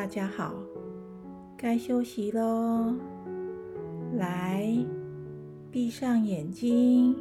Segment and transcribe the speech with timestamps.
[0.00, 0.54] 大家好，
[1.58, 2.94] 该休息喽。
[4.16, 4.66] 来，
[5.70, 7.14] 闭上眼睛。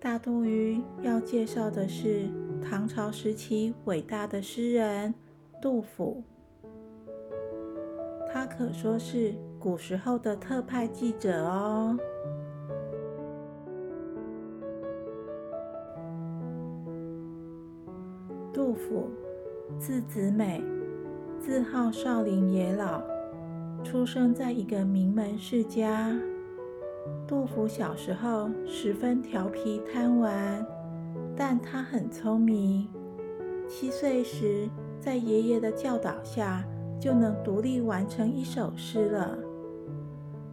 [0.00, 2.28] 大肚鱼要介绍的是
[2.60, 5.14] 唐朝时期伟大的诗人
[5.62, 6.24] 杜甫，
[8.32, 11.96] 他可说是古时候的特派记者哦。
[18.52, 19.08] 杜甫，
[19.76, 20.62] 字子美，
[21.38, 23.02] 字号少陵野老，
[23.84, 26.18] 出生在一个名门世家。
[27.26, 30.66] 杜甫小时候十分调皮贪玩，
[31.36, 32.88] 但他很聪明。
[33.68, 34.68] 七岁时，
[34.98, 36.64] 在爷爷的教导下，
[36.98, 39.38] 就能独立完成一首诗了。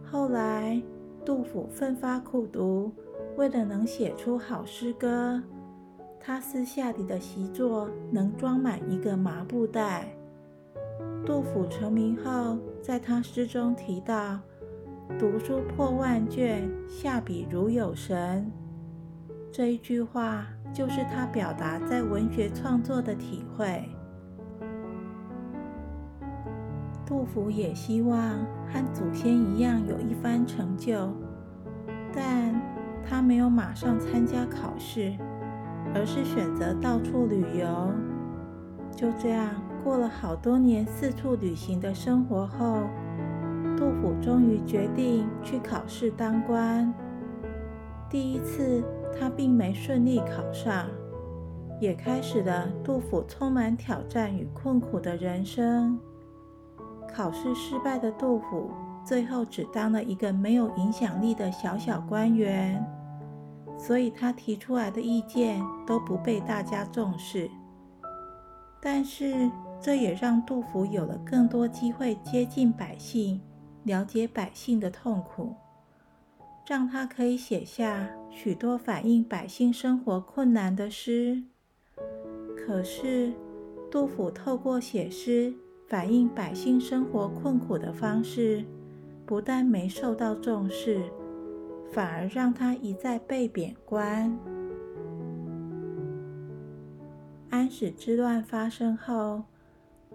[0.04, 0.80] 后来，
[1.24, 2.92] 杜甫奋发苦读，
[3.36, 5.42] 为了能写出好诗歌。
[6.26, 10.08] 他私下里的习作能装满一个麻布袋。
[11.24, 14.40] 杜甫成名后，在他诗中提到
[15.20, 18.50] “读书破万卷，下笔如有神”，
[19.52, 23.88] 这一句话就是他表达在文学创作的体会。
[27.06, 28.20] 杜甫也希望
[28.66, 31.08] 和祖先一样有一番成就，
[32.12, 32.60] 但
[33.08, 35.16] 他没有马上参加考试。
[35.94, 37.92] 而是选择到处旅游。
[38.94, 39.50] 就这样
[39.84, 42.82] 过了好多年四处旅行的生活后，
[43.76, 46.92] 杜甫终于决定去考试当官。
[48.08, 48.82] 第一次
[49.18, 50.86] 他并没顺利考上，
[51.80, 55.98] 也开始了杜甫充满挑战与困苦的人生。
[57.14, 58.70] 考试失败的杜甫，
[59.04, 62.84] 最后只当了一个没有影响力的小小官员。
[63.78, 67.50] 所以他提出来的意见都不被大家重视，
[68.80, 73.40] 但是这也让杜甫有了更多机会接近百姓，
[73.84, 75.54] 了解百姓的痛苦，
[76.66, 81.42] 让他可以写下许多反映百姓生活困难的诗。
[82.56, 83.32] 可是，
[83.90, 85.54] 杜甫透过写诗
[85.86, 88.64] 反映百姓生活困苦的方式，
[89.24, 91.02] 不但没受到重视。
[91.90, 94.38] 反而让他一再被贬官。
[97.50, 99.42] 安史之乱发生后，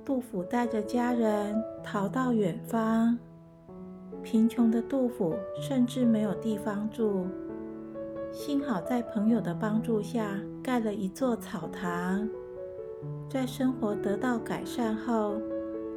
[0.06, 3.18] 杜甫带着家人逃到远方。
[4.22, 7.26] 贫穷的杜甫甚至没有地方住，
[8.32, 12.30] 幸好在朋友的帮助下盖了一座草堂。
[13.28, 15.42] 在生活得到改善后，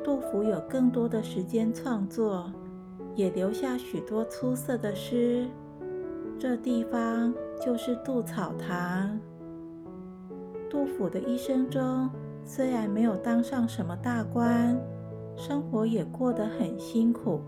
[0.03, 2.51] 杜甫有更多的时间创作，
[3.15, 5.47] 也留下许多出色的诗。
[6.39, 7.33] 这地方
[7.65, 9.19] 就是杜草堂。
[10.69, 12.11] 杜甫的一生中，
[12.45, 14.79] 虽然没有当上什么大官，
[15.37, 17.41] 生活也过得很辛苦，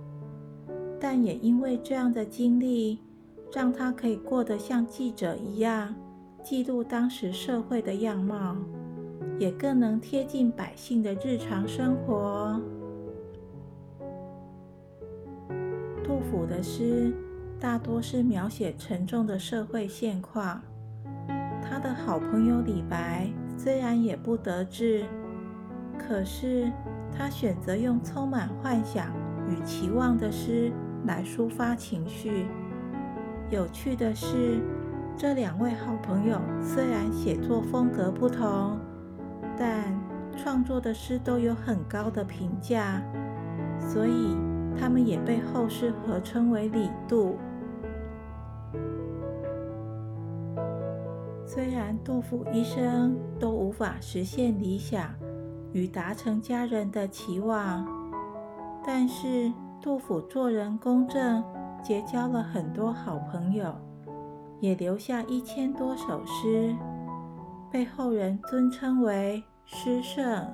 [1.00, 3.00] 但也因为这样的经历，
[3.52, 5.94] 让他可以过得像记者一样，
[6.42, 8.56] 记录当时社会的样貌，
[9.38, 12.60] 也更能贴近百姓的日常生活。
[16.04, 17.12] 杜甫的诗。
[17.58, 20.60] 大多是描写沉重的社会现况。
[21.62, 23.26] 他的好朋友李白
[23.58, 25.04] 虽然也不得志，
[25.98, 26.70] 可是
[27.16, 29.08] 他选择用充满幻想
[29.48, 30.70] 与期望的诗
[31.06, 32.46] 来抒发情绪。
[33.50, 34.60] 有趣的是，
[35.16, 38.78] 这两位好朋友虽然写作风格不同，
[39.58, 39.98] 但
[40.36, 43.02] 创作的诗都有很高的评价，
[43.80, 44.36] 所以
[44.78, 47.36] 他们也被后世合称为李杜。
[51.46, 55.10] 虽然杜甫一生都无法实现理想
[55.72, 57.86] 与达成家人的期望，
[58.84, 61.42] 但是杜甫做人公正，
[61.82, 63.74] 结交了很多好朋友，
[64.60, 66.74] 也留下一千多首诗，
[67.70, 70.46] 被后人尊称为诗圣。